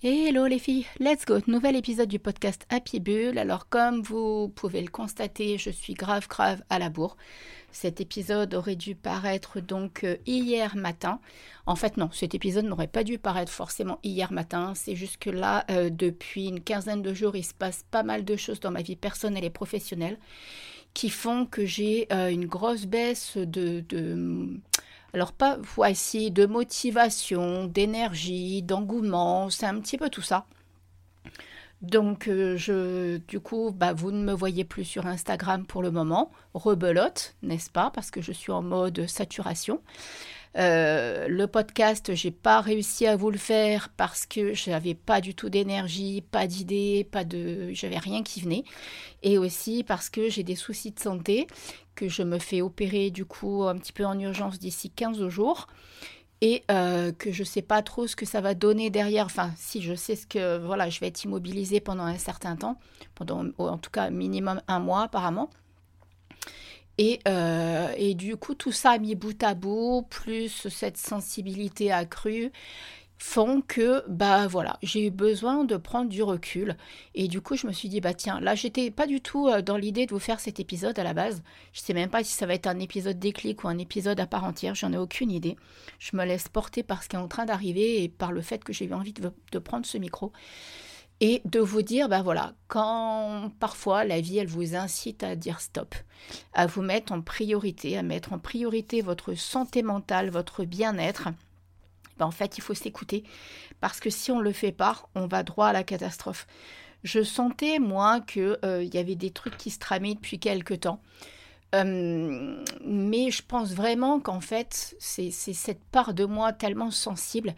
[0.00, 3.36] Hello les filles, let's go, nouvel épisode du podcast Happy Bull.
[3.36, 7.16] Alors comme vous pouvez le constater, je suis grave grave à la bourre.
[7.72, 11.18] Cet épisode aurait dû paraître donc euh, hier matin.
[11.66, 14.72] En fait non, cet épisode n'aurait pas dû paraître forcément hier matin.
[14.76, 18.24] C'est juste que là, euh, depuis une quinzaine de jours, il se passe pas mal
[18.24, 20.20] de choses dans ma vie personnelle et professionnelle
[20.94, 23.84] qui font que j'ai euh, une grosse baisse de
[25.14, 30.46] alors pas voici de motivation, d'énergie, d'engouement, c'est un petit peu tout ça.
[31.80, 35.90] Donc euh, je du coup bah, vous ne me voyez plus sur Instagram pour le
[35.90, 37.90] moment, rebelote, n'est-ce pas?
[37.90, 39.80] Parce que je suis en mode saturation.
[40.58, 45.34] Euh, le podcast, j'ai pas réussi à vous le faire parce que j'avais pas du
[45.34, 48.64] tout d'énergie, pas d'idées, pas de, j'avais rien qui venait,
[49.22, 51.46] et aussi parce que j'ai des soucis de santé,
[51.94, 55.68] que je me fais opérer du coup un petit peu en urgence d'ici 15 jours
[56.40, 59.26] et euh, que je sais pas trop ce que ça va donner derrière.
[59.26, 62.78] Enfin, si je sais ce que voilà, je vais être immobilisée pendant un certain temps,
[63.14, 65.50] pendant en tout cas minimum un mois apparemment.
[67.00, 72.50] Euh, et, du coup, tout ça mis bout à bout, plus cette sensibilité accrue,
[73.18, 76.76] font que, bah voilà, j'ai eu besoin de prendre du recul.
[77.14, 79.60] Et du coup, je me suis dit, bah tiens, là, j'étais pas du tout euh,
[79.62, 81.42] dans l'idée de vous faire cet épisode à la base.
[81.72, 84.26] Je sais même pas si ça va être un épisode déclic ou un épisode à
[84.26, 85.56] part entière, j'en ai aucune idée.
[85.98, 88.62] Je me laisse porter par ce qui est en train d'arriver et par le fait
[88.62, 90.32] que j'ai eu envie de prendre ce micro
[91.20, 95.60] et de vous dire, ben voilà, quand parfois la vie, elle vous incite à dire
[95.60, 95.94] stop,
[96.52, 101.28] à vous mettre en priorité, à mettre en priorité votre santé mentale, votre bien-être,
[102.18, 103.24] ben en fait, il faut s'écouter,
[103.80, 106.46] parce que si on ne le fait pas, on va droit à la catastrophe.
[107.04, 111.00] Je sentais, moi, qu'il euh, y avait des trucs qui se tramaient depuis quelque temps.
[111.74, 117.54] Mais je pense vraiment qu'en fait, c'est cette part de moi tellement sensible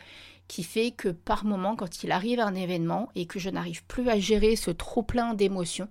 [0.51, 4.09] qui fait que par moment, quand il arrive un événement et que je n'arrive plus
[4.09, 5.87] à gérer ce trop plein d'émotions,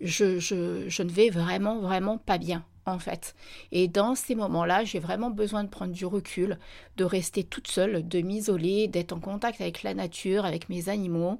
[0.00, 3.34] je, je, je, ne vais vraiment, vraiment pas bien, en fait.
[3.70, 6.58] Et dans ces moments-là, j'ai vraiment besoin de prendre du recul,
[6.96, 11.38] de rester toute seule, de m'isoler, d'être en contact avec la nature, avec mes animaux,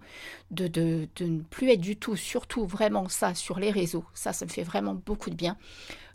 [0.51, 4.05] de, ne plus être du tout, surtout vraiment ça, sur les réseaux.
[4.15, 5.57] Ça, ça me fait vraiment beaucoup de bien.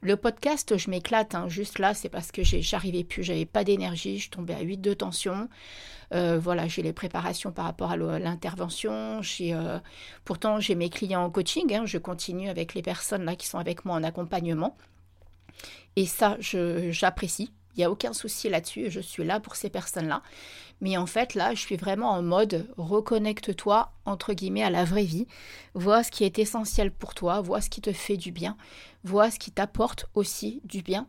[0.01, 1.50] Le podcast, je m'éclate, hein.
[1.50, 4.94] juste là, c'est parce que j'arrivais plus, j'avais pas d'énergie, je tombais à 8 de
[4.94, 5.50] tension.
[6.13, 9.22] Euh, voilà, j'ai les préparations par rapport à l'intervention.
[9.41, 9.80] Euh,
[10.24, 11.74] pourtant, j'ai mes clients en coaching.
[11.74, 11.85] Hein.
[11.85, 14.78] je continue avec les personnes là qui sont avec moi en accompagnement.
[15.95, 17.51] Et ça, j'apprécie.
[17.75, 18.90] Il n'y a aucun souci là-dessus.
[18.90, 20.23] Je suis là pour ces personnes-là.
[20.81, 25.03] Mais en fait, là, je suis vraiment en mode reconnecte-toi, entre guillemets, à la vraie
[25.03, 25.28] vie.
[25.73, 27.41] Vois ce qui est essentiel pour toi.
[27.41, 28.57] Vois ce qui te fait du bien.
[29.03, 31.07] Vois ce qui t'apporte aussi du bien.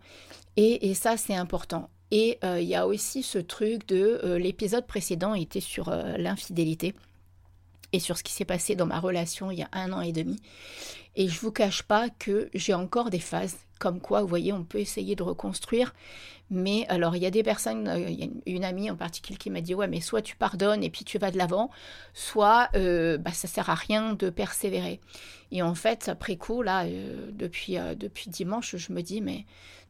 [0.56, 1.88] Et, ça, c'est important.
[2.10, 6.16] Et euh, il y a aussi ce truc de euh, l'épisode précédent était sur euh,
[6.16, 6.94] l'infidélité
[7.92, 10.12] et sur ce qui s'est passé dans ma relation il y a un an et
[10.12, 10.41] demi.
[11.18, 14.64] Et je vous cache pas que j'ai encore des phases comme quoi, vous voyez, on
[14.64, 15.94] peut essayer de reconstruire.
[16.50, 17.98] Mais alors, il y a des personnes, a
[18.46, 21.18] une, amie en particulier qui m'a dit, ouais, mais soit tu pardonnes et puis tu
[21.18, 21.70] vas de l'avant,
[22.14, 25.00] soit bah, ça sert à rien de persévérer.
[25.52, 26.86] Et en fait, après coup, là,
[27.30, 29.44] depuis, depuis dimanche, je me dis, mais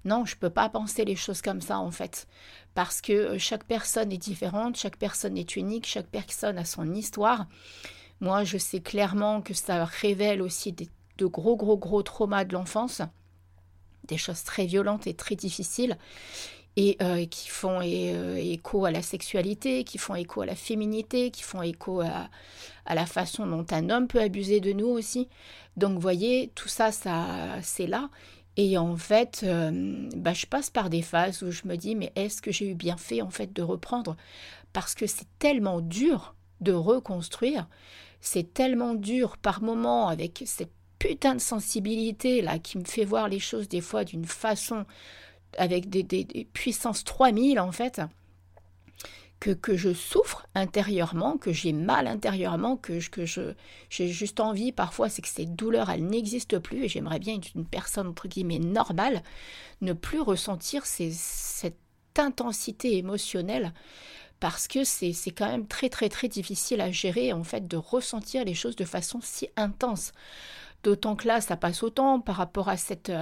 [0.05, 2.29] non, je ne peux pas penser les choses comme ça en fait,
[2.75, 6.95] parce que euh, chaque personne est différente, chaque personne est unique, chaque personne a son
[6.95, 7.47] histoire.
[8.21, 10.73] Moi, je sais clairement que ça révèle aussi
[11.19, 13.03] de gros, gros, gros traumas de l'enfance,
[14.05, 15.99] des choses très violentes et très difficiles,
[16.77, 21.31] et euh, qui font euh, écho à la sexualité, qui font écho à la féminité,
[21.31, 22.29] qui font écho à,
[22.87, 25.29] à, la façon dont un homme peut abuser de nous aussi.
[25.77, 28.11] Donc, voyez, tout ça, ça c'est là.
[28.59, 32.13] Et en fait, euh, bah, je passe par des phases où je me dis, mais
[32.17, 34.17] est-ce que j'ai eu bien fait en fait de reprendre?
[34.73, 37.69] Parce que c'est tellement dur de reconstruire,
[38.21, 43.29] c'est tellement dur par moments avec cette putain de sensibilité là qui me fait voir
[43.29, 44.85] les choses des fois d'une façon
[45.57, 46.05] avec des,
[46.53, 48.01] puissances 3000 en fait
[49.41, 53.53] que, je souffre intérieurement, que j'ai mal intérieurement, que, je,
[53.89, 57.55] j'ai juste envie parfois, c'est que ces douleurs, elles n'existent plus et j'aimerais bien être
[57.55, 59.23] une personne, entre guillemets, normale,
[59.81, 61.77] ne plus ressentir cette
[62.17, 63.73] intensité émotionnelle
[64.41, 68.45] parce que c'est quand même très très très difficile à gérer en fait de ressentir
[68.45, 70.13] les choses de façon si intense.
[70.85, 73.13] D'autant que là, ça passe autant par rapport à cette,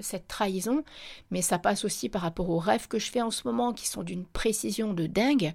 [0.00, 0.84] cette trahison,
[1.30, 3.88] mais ça passe aussi par rapport aux rêves que je fais en ce moment, qui
[3.88, 5.54] sont d'une précision de dingue,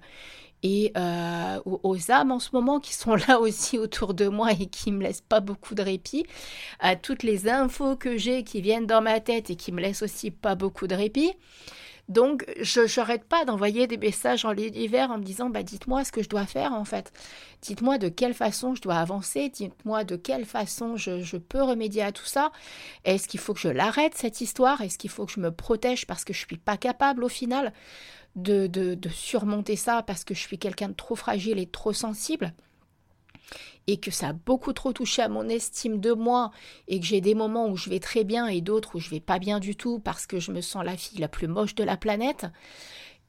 [0.62, 4.66] et euh, aux, âmes en ce moment qui sont là aussi autour de moi et
[4.66, 6.24] qui me laissent pas beaucoup de répit,
[6.78, 10.02] à toutes les infos que j'ai qui viennent dans ma tête et qui me laissent
[10.02, 11.32] aussi pas beaucoup de répit.
[12.12, 16.12] Donc, je n'arrête pas d'envoyer des messages en l'hiver en me disant, bah, dites-moi ce
[16.12, 17.10] que je dois faire en fait.
[17.62, 19.48] Dites-moi de quelle façon je dois avancer.
[19.48, 22.52] Dites-moi de quelle façon je, peux remédier à tout ça.
[23.04, 24.82] Est-ce qu'il faut que je l'arrête cette histoire?
[24.82, 27.30] Est-ce qu'il faut que je me protège parce que je ne suis pas capable au
[27.30, 27.72] final
[28.36, 32.52] de, de surmonter ça parce que je suis quelqu'un de trop fragile et trop sensible?
[33.86, 36.50] Et que ça a beaucoup trop touché à mon estime de moi
[36.88, 39.20] et que j'ai des moments où je vais très bien et d'autres où je vais
[39.20, 41.84] pas bien du tout parce que je me sens la fille la plus moche de
[41.84, 42.46] la planète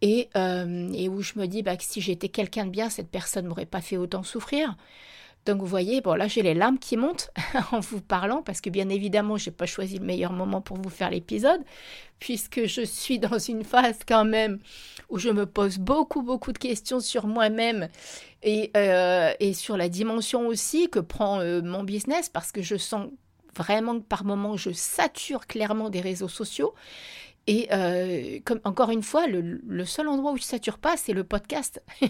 [0.02, 3.10] et, euh, et où je me dis bah, que si j'étais quelqu'un de bien, cette
[3.10, 4.76] personne m'aurait pas fait autant souffrir.
[5.46, 7.30] Donc vous voyez, bon là j'ai les larmes qui montent
[7.72, 10.90] en vous parlant parce que bien évidemment j'ai pas choisi le meilleur moment pour vous
[10.90, 11.62] faire l'épisode
[12.20, 14.60] puisque je suis dans une phase quand même
[15.14, 17.88] où je me pose beaucoup beaucoup de questions sur moi-même
[18.42, 22.76] et, euh, et, sur la dimension aussi que prend euh, mon business parce que je
[22.76, 23.10] sens
[23.56, 26.74] vraiment que par moments je sature clairement des réseaux sociaux
[27.46, 31.26] et euh, comme encore une fois, le, seul endroit où je sature pas, c'est le
[31.26, 31.84] podcast.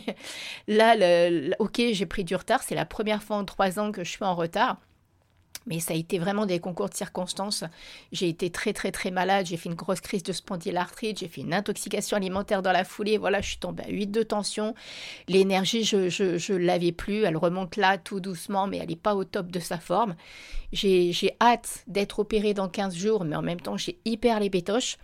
[0.68, 0.96] Là,
[1.58, 2.62] ok, j'ai pris du retard.
[2.62, 4.78] C'est la première fois en trois ans que je suis en retard.
[5.68, 7.64] Mais ça a été vraiment des concours de circonstances.
[8.12, 11.42] J'ai été très très très malade, j'ai fait une grosse crise de spondylarthrite, j'ai fait
[11.42, 13.18] une intoxication alimentaire dans la foulée.
[13.18, 14.76] Voilà, je suis tombée à 8 de tension.
[15.28, 17.24] L'énergie, je, je, l'avais plus.
[17.24, 20.16] Elle remonte là tout doucement, mais elle n'est pas au top de sa forme.
[20.72, 24.98] J'ai hâte d'être opérée dans 15 jours, mais en même temps, j'ai hyper les pétoches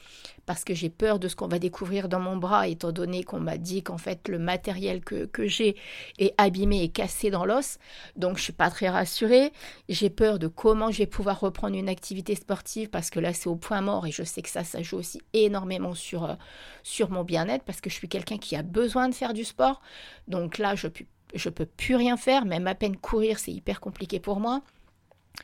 [0.49, 3.39] parce que j'ai peur de ce qu'on va découvrir dans mon bras, étant donné qu'on
[3.39, 5.75] m'a dit qu'en fait le matériel que, que j'ai
[6.17, 7.77] est abîmé et cassé dans l'os.
[8.15, 9.53] Donc je suis pas très rassurée.
[9.89, 13.47] J'ai peur de comment je vais pouvoir reprendre une activité sportive parce que là c'est
[13.47, 16.33] au point mort et je sais que ça, ça joue aussi énormément sur, euh,
[16.81, 19.83] sur mon bien-être parce que je suis quelqu'un qui a besoin de faire du sport.
[20.27, 20.87] Donc là je,
[21.35, 24.63] je peux plus rien faire, même à peine courir c'est hyper compliqué pour moi.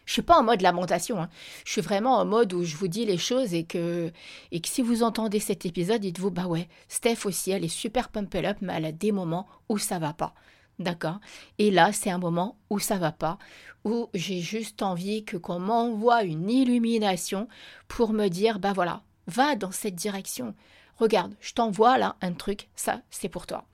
[0.05, 1.29] Je suis pas en mode lamentation, hein.
[1.65, 4.11] je suis vraiment en mode où je vous dis les choses et que,
[4.51, 8.09] et que si vous entendez cet épisode, dites-vous, bah ouais, Steph aussi, elle est super
[8.09, 10.33] pump up, mais elle a des moments où ça va pas.
[10.77, 11.19] D'accord?
[11.57, 13.37] Et là, c'est un moment où ça va pas,
[13.85, 17.47] où j'ai juste envie que qu'on m'envoie une illumination
[17.87, 20.53] pour me dire, bah voilà, va dans cette direction.
[20.97, 23.65] Regarde, je t'envoie là un truc, ça, c'est pour toi.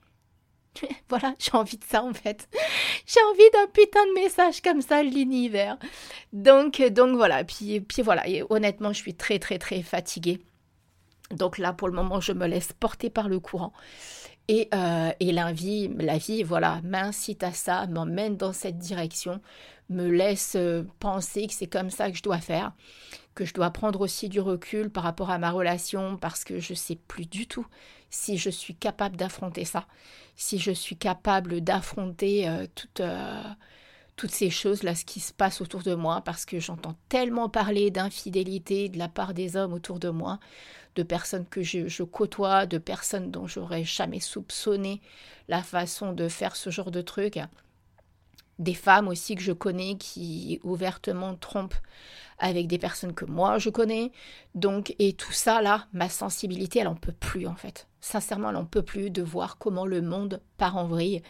[1.09, 2.47] voilà, j'ai envie de ça en fait.
[3.05, 5.77] j'ai envie d'un putain de message comme ça, l'univers.
[6.33, 10.41] Donc, donc voilà, puis, puis voilà, et honnêtement, je suis très très très fatiguée.
[11.31, 13.73] Donc là, pour le moment, je me laisse porter par le courant.
[14.47, 19.39] Et, euh, et la vie, la vie, voilà, m'incite à ça, m'emmène dans cette direction,
[19.89, 22.73] me laisse euh, penser que c'est comme ça que je dois faire,
[23.33, 26.73] que je dois prendre aussi du recul par rapport à ma relation, parce que je
[26.73, 27.65] sais plus du tout
[28.11, 29.87] si je suis capable d'affronter ça,
[30.35, 32.67] si je suis capable d'affronter euh,
[32.99, 33.43] euh,
[34.17, 37.89] toutes ces choses-là, ce qui se passe autour de moi, parce que j'entends tellement parler
[37.89, 40.39] d'infidélité de la part des hommes autour de moi,
[40.95, 45.01] de personnes que je, côtoie, de personnes dont j'aurais jamais soupçonné
[45.47, 47.39] la façon de faire ce genre de truc.
[48.59, 51.81] Des femmes aussi que je connais qui ouvertement trompent
[52.41, 54.11] avec des personnes que moi je connais.
[54.55, 57.87] Donc, et tout ça là, ma sensibilité, elle en peut plus en fait.
[58.01, 61.21] Sincèrement, elle en peut plus de voir comment le monde part en vrille,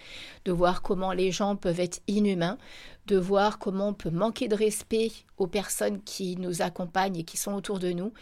[0.46, 2.58] de voir comment les gens peuvent être inhumains,
[3.08, 7.36] de voir comment on peut manquer de respect aux personnes qui nous accompagnent et qui
[7.36, 8.14] sont autour de nous.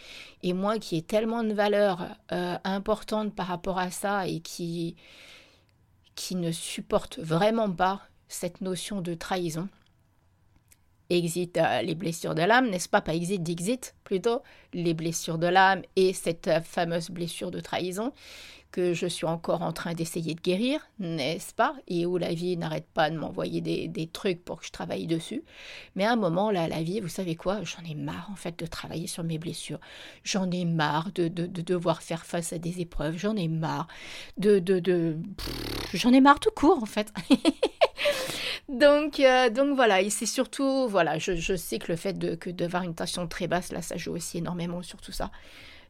[0.42, 4.96] Et moi qui ai tellement de valeurs euh, importantes par rapport à ça et qui
[6.16, 9.68] qui ne supporte vraiment pas cette notion de trahison.
[11.10, 15.48] Exit euh, les blessures de l'âme, n'est-ce pas Pas exit, d'exit plutôt, les blessures de
[15.48, 18.12] l'âme et cette euh, fameuse blessure de trahison
[18.70, 22.56] que je suis encore en train d'essayer de guérir, n'est-ce pas Et où la vie
[22.56, 25.42] n'arrête pas de m'envoyer des, trucs pour que je travaille dessus.
[25.96, 28.58] Mais à un moment, là, la vie, vous savez quoi J'en ai marre, en fait,
[28.58, 29.80] de travailler sur mes blessures.
[30.24, 33.16] J'en ai marre de, de, devoir faire face à des épreuves.
[33.16, 33.88] J'en ai marre
[34.38, 34.58] de...
[34.58, 35.16] de, de...
[35.92, 37.12] J'en ai marre tout court, en fait.
[38.70, 42.50] donc, euh, donc voilà, et c'est surtout, voilà, je, sais que le fait de, que
[42.50, 45.30] d'avoir une tension très basse, là, ça joue aussi énormément sur tout ça.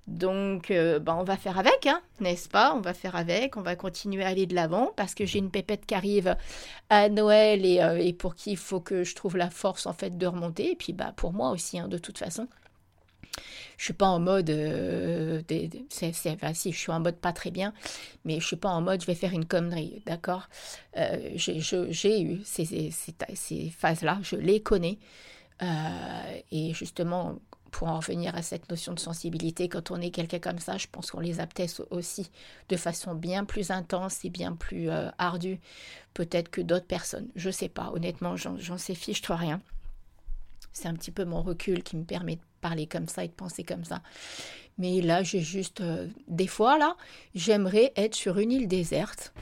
[0.07, 2.75] Donc, euh, bah, on va faire avec, hein, n'est-ce pas?
[2.75, 5.51] On va faire avec, on va continuer à aller de l'avant parce que j'ai une
[5.51, 6.37] pépette qui arrive
[6.89, 10.17] à Noël et, euh, pour qui il faut que je trouve la force en fait
[10.17, 10.73] de remonter.
[10.73, 12.49] Et puis, bah, pour moi aussi, hein, de toute façon.
[13.77, 15.43] Je suis pas en mode, euh,
[15.89, 17.73] c'est, enfin, si je suis en mode pas très bien,
[18.25, 20.49] mais je suis pas en mode je vais faire une connerie, d'accord?
[21.35, 24.99] J'ai, j'ai eu ces, ces, phases-là, je les connais,
[25.61, 27.39] et justement
[27.71, 30.87] pour en revenir à cette notion de sensibilité, quand on est quelqu'un comme ça, je
[30.91, 32.31] pense qu'on les a peut-être aussi
[32.69, 35.59] de façon bien plus intense et bien plus euh, ardue,
[36.15, 37.29] peut-être que d'autres personnes.
[37.37, 39.61] Je sais pas, honnêtement, j'en sais fiche toi rien.
[40.73, 43.33] C'est un petit peu mon recul qui me permet de parler comme ça et de
[43.33, 44.03] penser comme ça.
[44.79, 46.97] Mais là, j'ai juste euh, des fois là,
[47.35, 49.33] j'aimerais être sur une île déserte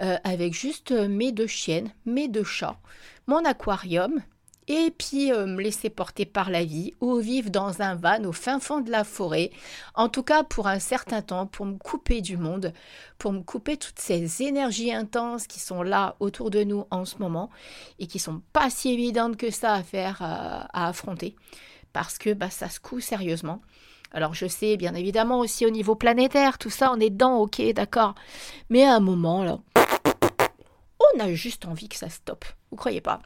[0.00, 2.78] euh, avec juste mes deux chiennes, mes deux chats,
[3.26, 4.22] mon aquarium
[4.70, 8.30] et puis euh, me laisser porter par la vie ou vivre dans un van au
[8.30, 9.50] fin fond de la forêt,
[9.96, 12.72] en tout cas pour un certain temps, pour me couper du monde,
[13.18, 17.18] pour me couper toutes ces énergies intenses qui sont là autour de nous en ce
[17.18, 17.50] moment
[17.98, 21.34] et qui sont pas si évidentes que ça à faire, euh, à affronter,
[21.92, 23.60] parce que bah, ça se coud sérieusement.
[24.12, 27.60] Alors je sais, bien évidemment, aussi au niveau planétaire, tout ça, on est dedans, ok,
[27.74, 28.14] d'accord.
[28.68, 29.58] Mais à un moment, là,
[31.16, 32.44] on a juste envie que ça stoppe.
[32.70, 33.20] Vous croyez pas?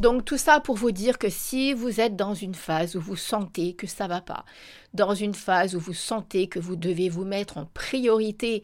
[0.00, 3.16] Donc tout ça pour vous dire que si vous êtes dans une phase où vous
[3.16, 4.44] sentez que ça va pas,
[4.94, 8.62] dans une phase où vous sentez que vous devez vous mettre en priorité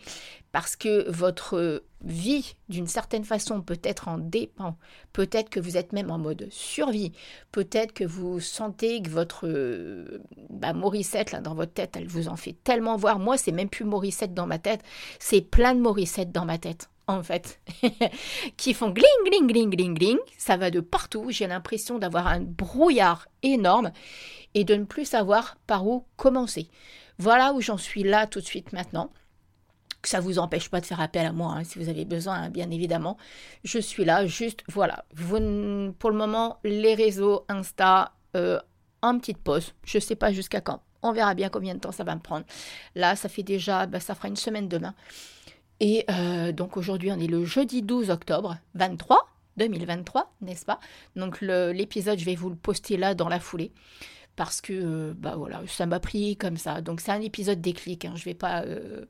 [0.53, 4.77] parce que votre vie d'une certaine façon peut-être en dépend,
[5.13, 7.13] peut-être que vous êtes même en mode survie,
[7.53, 9.47] peut-être que vous sentez que votre
[10.51, 13.19] bah, Morissette là dans votre tête, elle vous en fait tellement voir.
[13.19, 14.83] Moi, c'est même plus Morissette dans ma tête,
[15.19, 17.61] c'est plein de Morissette dans ma tête en fait,
[18.57, 20.19] qui font gling, gling, gling, gling, gling.
[20.37, 21.27] Ça va de partout.
[21.31, 23.91] J'ai l'impression d'avoir un brouillard énorme
[24.55, 26.69] et de ne plus savoir par où commencer.
[27.19, 29.11] Voilà où j'en suis là tout de suite maintenant.
[30.05, 32.35] Ça ne vous empêche pas de faire appel à moi hein, si vous avez besoin,
[32.35, 33.17] hein, bien évidemment.
[33.65, 35.05] Je suis là, juste voilà.
[35.17, 38.61] Pour le moment, les réseaux, Insta, euh,
[39.03, 39.75] en petite pause.
[39.85, 40.83] Je ne sais pas jusqu'à quand.
[41.03, 42.45] On verra bien combien de temps ça va me prendre.
[42.95, 44.95] Là, ça fait déjà, bah, ça fera une semaine demain.
[45.81, 50.81] Et euh, donc aujourd'hui, on est le jeudi 12 octobre 23, 2023, n'est-ce pas?
[51.17, 53.73] Donc l'épisode, je vais vous le poster là dans la foulée.
[54.37, 56.81] Parce que euh, bah voilà, ça m'a pris comme ça.
[56.81, 58.05] Donc c'est un épisode déclic.
[58.05, 58.15] Hein.
[58.15, 59.05] Je vais pas, euh,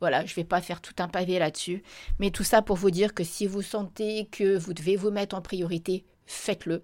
[0.00, 1.82] voilà, je vais pas faire tout un pavé là-dessus.
[2.18, 5.36] Mais tout ça pour vous dire que si vous sentez que vous devez vous mettre
[5.36, 6.82] en priorité, faites-le.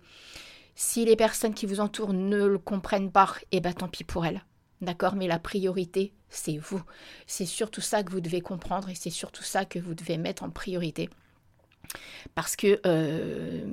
[0.76, 4.26] Si les personnes qui vous entourent ne le comprennent pas, eh ben tant pis pour
[4.26, 4.44] elles.
[4.80, 6.82] D'accord Mais la priorité, c'est vous.
[7.26, 10.42] C'est surtout ça que vous devez comprendre et c'est surtout ça que vous devez mettre
[10.42, 11.10] en priorité.
[12.34, 13.64] Parce que euh,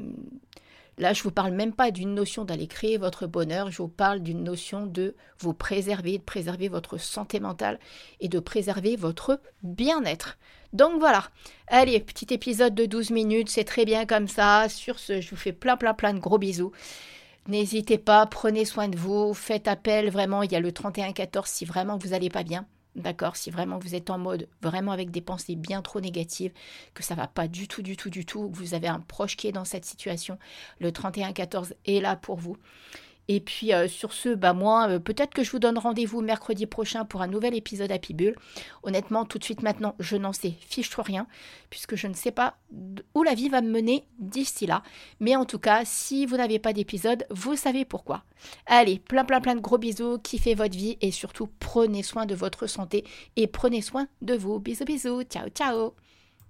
[0.97, 3.87] là, je ne vous parle même pas d'une notion d'aller créer votre bonheur, je vous
[3.87, 7.79] parle d'une notion de vous préserver, de préserver votre santé mentale
[8.19, 10.37] et de préserver votre bien-être.
[10.73, 11.29] Donc voilà,
[11.67, 14.67] allez, petit épisode de 12 minutes, c'est très bien comme ça.
[14.69, 16.71] Sur ce, je vous fais plein plein plein de gros bisous.
[17.47, 21.63] N'hésitez pas, prenez soin de vous, faites appel vraiment, il y a le 31-14 si
[21.63, 22.65] vraiment vous n'allez pas bien.
[22.95, 26.53] D'accord Si vraiment vous êtes en mode vraiment avec des pensées bien trop négatives,
[26.93, 29.35] que ça va pas du tout, du tout, du tout, que vous avez un proche
[29.35, 30.39] qui est dans cette situation,
[30.79, 32.57] le 31-14 est là pour vous.
[33.27, 36.65] Et puis euh, sur ce, bah moi, euh, peut-être que je vous donne rendez-vous mercredi
[36.65, 38.35] prochain pour un nouvel épisode à Pibule.
[38.83, 41.27] Honnêtement, tout de suite maintenant, je n'en sais fiche rien,
[41.69, 42.57] puisque je ne sais pas
[43.13, 44.83] où la vie va me mener d'ici là.
[45.19, 48.23] Mais en tout cas, si vous n'avez pas d'épisode, vous savez pourquoi.
[48.67, 52.35] Allez, plein plein plein de gros bisous, kiffez votre vie et surtout prenez soin de
[52.35, 53.03] votre santé
[53.35, 54.59] et prenez soin de vous.
[54.59, 56.04] Bisous bisous, ciao ciao